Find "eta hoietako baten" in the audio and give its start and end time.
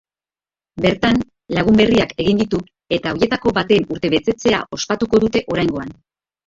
2.99-3.89